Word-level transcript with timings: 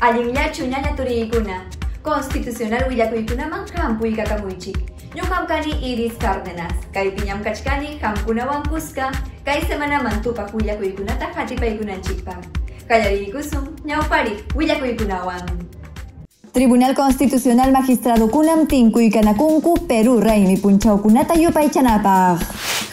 Alimilatxu 0.00 0.64
inainaturi 0.64 1.20
ikuna, 1.20 1.60
Constitucional 2.04 2.84
huilako 2.86 3.16
ikuna 3.16 3.48
man 3.48 3.66
jampu 3.76 4.06
Iris 4.06 4.72
Nio 5.14 5.24
jamkani 5.24 5.72
iriz 5.82 6.12
kardenaz, 6.18 6.72
kai 6.94 7.10
pinam 7.10 7.42
katskani 7.42 7.98
jampuna 8.00 8.46
oan 8.46 8.62
kuska, 8.68 9.10
kai 9.44 9.60
semana 9.66 10.02
mantupa 10.02 10.46
huilako 10.52 10.82
ikuna 10.82 11.12
eta 11.12 11.26
jatipa 11.36 11.66
ikunan 11.66 12.00
txikpa. 12.00 12.34
Kai. 12.88 13.26
Tribunal 16.52 16.94
Constitucional 16.94 17.70
Magistrado 17.72 18.28
Kunam 18.28 18.66
Tinku 18.66 19.00
Ikanakunku 19.00 19.88
Peru 19.88 20.20
Raimi 20.20 20.56
Puntxaukunata 20.56 21.34
Iopa 21.34 21.60
Itxanapag. 21.60 22.38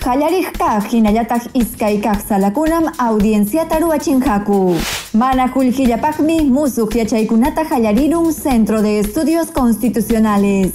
Jalarik 0.04 0.58
kak 0.58 0.90
jinaiatak 0.90 1.44
izkaikak 1.54 2.28
zalakunam 2.28 2.90
audientziataru 2.98 3.92
atxinjaku. 3.92 4.76
Mana 5.16 5.48
qullqillapaqmi 5.48 6.42
musuq 6.44 6.96
yachaykunata 6.96 7.64
hallarirun 7.70 8.34
Centro 8.34 8.82
de 8.82 9.00
Estudios 9.00 9.48
Constitucionales. 9.48 10.74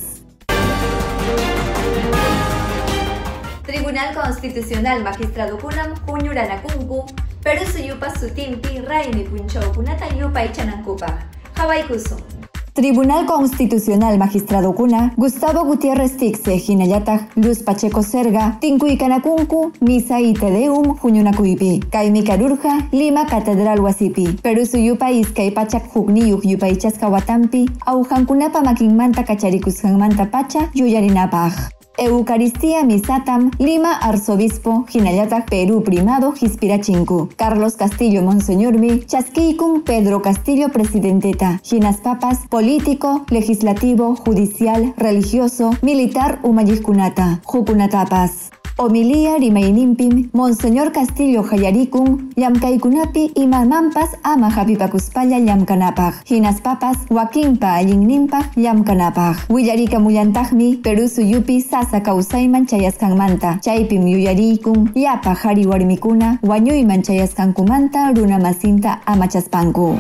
Tribunal 3.66 4.14
Constitucional 4.14 5.02
Magistrado 5.02 5.58
Kunam 5.58 5.92
Huñuranakunku, 6.06 7.04
Perú 7.44 7.66
suyupa 7.70 8.08
sutimpi 8.18 8.80
Raymi 8.80 9.24
Punchawkunata 9.24 10.06
Yupaychanankupaq. 10.18 11.16
Hawaykusum. 11.58 12.39
Tribunal 12.72 13.26
Constitucional 13.26 14.16
Magistrado 14.18 14.74
Cuna, 14.74 15.12
Gustavo 15.16 15.64
Gutiérrez 15.64 16.16
Tixe, 16.16 16.54
Hinayatag, 16.56 17.28
Luz 17.34 17.62
Pacheco 17.62 18.02
Serga, 18.02 18.58
Tincuy 18.60 18.96
Canakunku, 18.96 19.72
Misa 19.80 20.20
y 20.20 20.34
Tedeum, 20.34 20.96
Juñunacuipi, 20.96 21.80
Kaimi 21.90 22.22
Carurja, 22.22 22.88
Lima 22.92 23.26
Catedral 23.26 23.80
Huasipi, 23.80 24.38
Perú 24.42 24.64
Suyupa 24.66 25.10
Iskay 25.10 25.50
Pachak 25.50 25.92
Jugniyuk 25.92 26.44
Yupaichas 26.44 26.98
Kawatampi, 26.98 27.68
Aujankunapa 27.86 28.62
Makinmanta 28.62 29.24
Kacharikus 29.24 29.82
Hanmanta 29.82 30.30
Pacha, 30.30 30.70
Yuyarinapaj. 30.74 31.79
Eucaristía 31.98 32.84
Misatam, 32.84 33.50
Lima 33.58 33.92
Arzobispo, 33.92 34.86
Hinayata 34.92 35.44
Perú 35.46 35.82
Primado, 35.82 36.32
Hispirachinku, 36.40 37.28
Carlos 37.36 37.76
Castillo 37.76 38.22
Monseñormi, 38.22 39.04
Chasquicum 39.04 39.82
Pedro 39.82 40.22
Castillo 40.22 40.70
Presidenteta, 40.70 41.60
Ginas 41.62 41.98
Papas, 41.98 42.46
político, 42.48 43.24
legislativo, 43.30 44.16
judicial, 44.16 44.94
religioso, 44.96 45.70
militar 45.82 46.38
Umayiskunata, 46.42 47.40
Jukunatapas. 47.44 48.59
Homilía 48.76 49.36
rimainimpim, 49.36 50.30
Monseñor 50.32 50.92
Castillo 50.92 51.42
Jayaricum, 51.42 52.30
Yamkaikunapi 52.36 53.32
y 53.34 53.46
Mamampas 53.46 54.16
ama 54.22 54.50
Javipacuspaya 54.50 55.38
Yamkanapaj, 55.38 56.24
Jinas 56.24 56.60
Papas, 56.62 56.96
Huakimpa 57.10 57.74
Alignimpa 57.74 58.50
Yamkanapaj, 58.56 59.36
Huillarica 59.50 59.98
Muyantajmi, 59.98 60.76
Perú 60.76 61.08
Suyupi, 61.08 61.60
Sasa 61.60 62.02
Causay 62.02 62.48
Manchayas 62.48 62.96
Kangmanta, 62.96 63.60
Chaipim 63.60 64.06
Yuyaricum, 64.06 64.92
Yapa 64.94 65.34
Jari 65.34 65.66
Warimicuna, 65.66 66.38
Huanyuy 66.42 66.84
Manchayas 66.84 67.34
Kankumanta, 67.34 68.12
Runa 68.16 68.38
Masinta 68.38 69.02
Amachaspanku. 69.04 69.98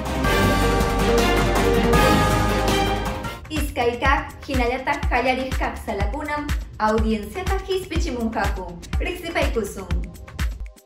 Iskaitak, 3.50 4.40
Jinayatak, 4.46 5.04
Jayaric 5.10 5.52
Capsalacunam, 5.58 6.46
Audienciata 6.80 7.58
Hispichimunkaku, 7.68 8.64
Rixipaykusum. 9.00 9.84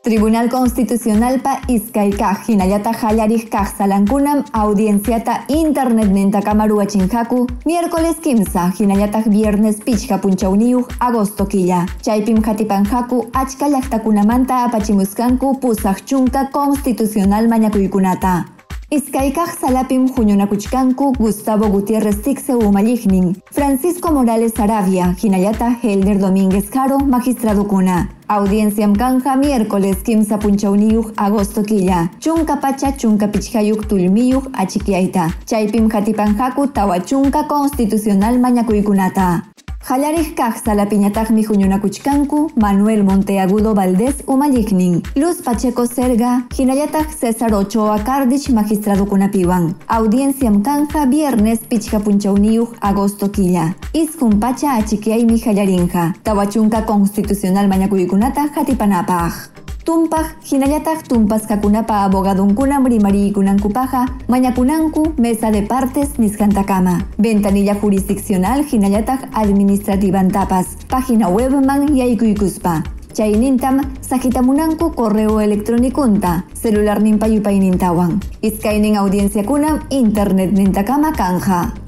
Tribunal 0.03 0.49
Constitucional 0.49 1.39
pa 1.39 1.61
Iskayka, 1.69 2.35
Hinayata 2.45 2.91
Hayarik 2.91 3.49
Salankunam, 3.77 4.43
Audienciata 4.51 5.45
Internet 5.47 6.09
Nenta 6.11 6.41
Chinjaku, 6.85 7.47
miércoles 7.65 8.17
Kimsa, 8.21 8.73
Hinayata 8.77 9.23
Viernes 9.29 9.79
Pichka 9.79 10.17
Punchauniuj, 10.17 10.85
Agosto 10.99 11.45
Quilla, 11.47 11.85
Chaipim 12.01 12.43
Hatipanjaku, 12.43 13.29
Achka 13.31 13.69
Yaktakunamanta 13.69 14.65
Apachimuskanku, 14.65 15.61
Pusaj 15.61 16.03
Chunka 16.03 16.51
Constitucional 16.51 17.47
Mañakuikunata. 17.47 18.54
Iskaikaj 18.95 19.49
Salapim 19.59 20.07
Juñonakuchkanku, 20.07 21.11
Gustavo 21.17 21.67
Gutiérrez 21.67 22.21
Tixe 22.21 22.55
Umalignin, 22.55 23.35
Francisco 23.51 24.09
Morales 24.09 24.57
Arabia, 24.57 25.13
Hinayata 25.21 25.69
Helder 25.83 26.17
Domínguez 26.17 26.69
Caro, 26.69 26.99
Magistrado 26.99 27.67
Cuna. 27.67 28.09
Audiencia 28.29 28.87
Mkanja, 28.87 29.35
miércoles 29.35 29.97
Kimsa 29.97 30.39
Punchauniyuj, 30.39 31.07
Agosto 31.17 31.63
Quilla. 31.63 32.09
Chunka 32.19 32.61
Pacha, 32.61 32.95
Chunka 32.95 33.27
Pichayuk, 33.27 33.85
Tulmiyuj, 33.85 34.45
Achiquiaita. 34.53 35.27
Chaipim 35.45 35.89
Jatipanjaku, 35.89 36.67
Tawachunka 36.67 37.47
Constitucional 37.47 38.39
Mañakuikunata. 38.39 39.54
Hallarej 39.87 40.33
Kajsa 40.33 40.73
la 40.73 40.87
piñatajmi 40.87 41.43
Juñunakuchkanku, 41.43 42.53
Manuel 42.55 43.03
Monteagudo 43.03 43.75
Valdés 43.75 44.23
Umalignin, 44.25 45.03
Luz 45.15 45.43
Pacheco 45.43 45.85
Serga, 45.85 46.47
Hinayataj 46.57 47.13
César 47.13 47.53
Ochoa 47.53 48.03
Cardich 48.03 48.49
Magistrado 48.49 49.05
Kunapiwan, 49.05 49.75
Audiencia 49.87 50.49
Mkanja, 50.49 51.05
Viernes 51.05 51.59
Pichka 51.59 51.99
Punchauniuj, 51.99 52.69
Agosto 52.81 53.31
Quilla, 53.31 53.75
Iskun 53.93 54.39
Pacha 54.39 54.73
Achiquiaimi 54.73 55.39
Hallarinja, 55.39 56.15
Tawachunka 56.23 56.87
Constitucional 56.87 57.67
Mañakuikunata 57.67 58.49
Jatipanapaj. 58.55 59.64
Tumpaj, 59.85 60.41
Hinayataj 60.41 61.05
Tumpas 61.05 61.45
Kakunapa 61.45 62.09
Abogadunkunam 62.09 62.89
Rimarikunankupaja, 62.89 64.09
Mañakunanku, 64.27 65.13
Mesa 65.21 65.51
de 65.51 65.61
Partes 65.61 66.17
Niskantakama, 66.17 67.05
Ventanilla 67.19 67.75
Jurisdiccional 67.75 68.65
Hinayataj 68.65 69.29
Administrativa 69.33 70.19
Antapas, 70.19 70.75
Página 70.89 71.29
web 71.29 71.53
Man 71.63 71.95
Yaikuikuspa. 71.95 72.81
Chaynintam, 73.13 73.81
Sajitamunanku 74.01 74.95
correo 74.95 75.39
electrónicunta, 75.39 76.45
celular 76.53 76.99
nimpa 77.03 77.27
yupaynintawan. 77.27 78.19
Iskainin 78.41 78.97
audiencia 78.97 79.43
kunam, 79.43 79.79
internet 79.91 80.51
nintakama 80.51 81.11
kanja. 81.11 81.84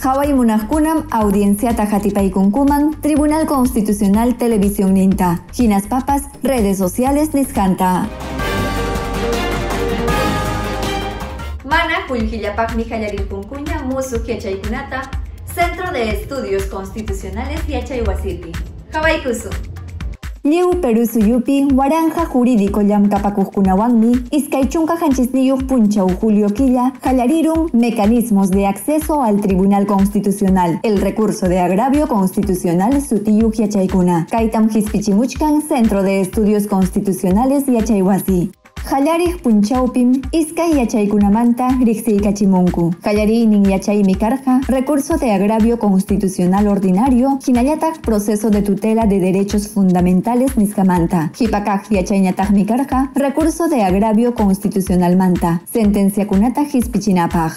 Hawaii 0.00 0.32
Munajkunam, 0.32 1.08
Audiencia 1.10 1.74
Tajatipaikunkuman, 1.74 3.00
Tribunal 3.00 3.46
Constitucional 3.46 4.36
Televisión 4.36 4.94
Ninta, 4.94 5.42
Ginas 5.52 5.88
Papas, 5.88 6.22
Redes 6.44 6.78
Sociales 6.78 7.34
Niscanta. 7.34 8.06
Mana 11.64 12.06
Juljillapak 12.08 12.76
Mijayarilpunkuña, 12.76 13.82
Musu 13.82 14.24
Yachaykunata, 14.24 15.10
Centro 15.52 15.90
de 15.92 16.10
Estudios 16.10 16.66
Constitucionales 16.66 17.66
Yachayhuasipi. 17.68 18.52
Hawaii 18.92 19.20
Kusum. 19.24 19.77
Liu 20.48 20.80
Perú 20.80 21.04
Suyupi, 21.06 21.68
Waranja 21.74 22.24
Jurídico 22.24 22.80
Yamkapakukunawanmi, 22.80 24.28
Iskaichunka 24.30 24.96
Hanchisniyuj 24.96 25.66
Punchau 25.66 26.08
Julio 26.20 26.48
Quilla, 26.48 26.94
Jalarirun, 27.02 27.68
Mecanismos 27.74 28.50
de 28.50 28.66
Acceso 28.66 29.22
al 29.22 29.42
Tribunal 29.42 29.86
Constitucional, 29.86 30.80
el 30.82 31.02
recurso 31.02 31.48
de 31.48 31.58
agravio 31.58 32.08
constitucional 32.08 33.02
Sutiyuj 33.02 33.56
Yachaykuna, 33.58 34.26
Kaitam 34.30 34.70
Hispichimuchkan, 34.74 35.60
Centro 35.60 36.02
de 36.02 36.22
Estudios 36.22 36.66
Constitucionales 36.66 37.66
Yachayhuasi. 37.66 38.50
Hallarij 38.88 39.34
punchaupim, 39.42 40.12
iskay 40.32 40.70
yachaykunamanta 40.78 41.66
riqsiykachimunku. 41.84 42.86
Hallariynin 43.04 43.66
yachaymi 43.68 44.14
karqa, 44.14 44.60
recurso 44.68 45.18
de 45.18 45.30
agravio 45.30 45.76
constitucional 45.76 46.66
ordinario, 46.68 47.38
hinallataj 47.46 48.00
proceso 48.00 48.48
de 48.48 48.62
tutela 48.62 49.04
de 49.06 49.20
derechos 49.20 49.68
fundamentales 49.68 50.56
niskamanta. 50.56 51.30
Hipakaj 51.38 51.90
yachayñatajmi 51.90 52.64
karqa, 52.64 53.10
recurso 53.14 53.68
de 53.68 53.82
agravio 53.82 54.32
constitucional 54.34 55.16
manta. 55.16 55.60
Sentencia 55.70 56.26
kunata 56.26 56.62
hispichinapaj. 56.62 57.52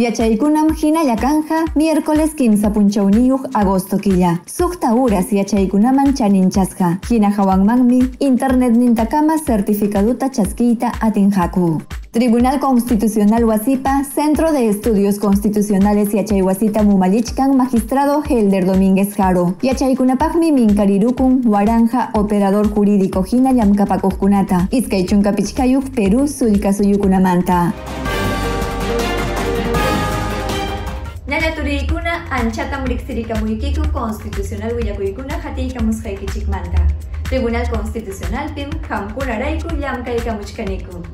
Yachaykunam 0.00 0.72
hinalla 0.80 1.14
kanja, 1.16 1.66
miércoles 1.76 2.34
kimsa 2.34 2.70
punchauniyuj 2.72 3.40
agosto 3.52 3.98
quilla. 3.98 4.40
Sukta 4.46 4.94
uras 4.94 5.30
yachaykunaman 5.30 6.14
chaninchasqa. 6.14 6.98
Hina 7.10 7.30
hawanmanmi, 7.30 7.98
internet 8.20 8.76
nintakama 8.76 9.36
certificaduta 9.46 10.30
chaskita 10.30 10.92
atinjaku. 11.02 11.82
Tribunal 12.12 12.58
Constitucional 12.60 13.44
Huasipa, 13.44 14.02
Centro 14.14 14.52
de 14.52 14.70
Estudios 14.70 15.18
Constitucionales 15.18 16.14
Yachayhuasita 16.14 16.82
Mumalichkan, 16.82 17.54
Magistrado 17.56 18.22
Helder 18.22 18.64
Domínguez 18.64 19.14
Jaro. 19.14 19.54
Yachaykunapajmi 19.62 20.50
Minkarirukun, 20.50 21.42
Waranja, 21.44 22.10
Operador 22.14 22.74
Jurídico 22.74 23.22
Hina 23.22 23.52
Yamkapakukunata. 23.52 24.68
Iskaychunkapichkayuk, 24.70 25.90
Perú, 25.94 26.26
Anchata 32.40 32.78
Muriksiri 32.80 33.24
Kamuikiku 33.24 33.88
Konstitusional 33.92 34.72
Villacuicuna 34.74 35.38
Hati 35.42 35.68
Kamushaiki 35.68 36.26
Chikmanta. 36.26 36.80
Tribunal 37.24 37.66
Constitucional 37.68 38.48
Pim 38.54 38.70
Kamkunaraiku 38.70 39.76
Yamkai 39.76 40.20
Kamuchkaniku. 40.24 41.04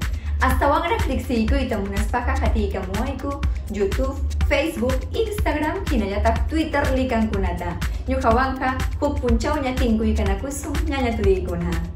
Hasta 0.40 0.68
Wangra 0.68 0.96
Krixiku 0.98 1.54
Itamunaspaja 1.54 2.36
Hati 2.40 2.68
Kamuaiku, 2.68 3.42
YouTube, 3.74 4.14
Facebook, 4.48 4.94
Instagram, 5.12 5.84
Kinayata, 5.84 6.32
Twitter, 6.48 6.86
Likankunata. 6.94 7.76
Nyuhawanka, 8.08 8.78
Hukpunchau 9.00 9.62
Nyakingu 9.62 10.04
Ikanakusum, 10.04 10.74
Nyanyatudikuna. 10.88 11.95